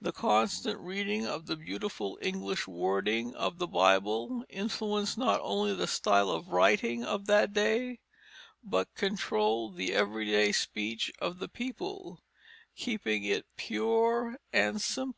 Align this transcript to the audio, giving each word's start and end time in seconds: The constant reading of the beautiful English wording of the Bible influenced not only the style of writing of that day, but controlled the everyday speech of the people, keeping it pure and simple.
The 0.00 0.12
constant 0.12 0.78
reading 0.78 1.26
of 1.26 1.46
the 1.46 1.56
beautiful 1.56 2.20
English 2.22 2.68
wording 2.68 3.34
of 3.34 3.58
the 3.58 3.66
Bible 3.66 4.44
influenced 4.48 5.18
not 5.18 5.40
only 5.42 5.74
the 5.74 5.88
style 5.88 6.30
of 6.30 6.50
writing 6.52 7.02
of 7.04 7.26
that 7.26 7.52
day, 7.52 7.98
but 8.62 8.94
controlled 8.94 9.74
the 9.76 9.92
everyday 9.92 10.52
speech 10.52 11.12
of 11.18 11.40
the 11.40 11.48
people, 11.48 12.22
keeping 12.76 13.24
it 13.24 13.44
pure 13.56 14.38
and 14.52 14.80
simple. 14.80 15.14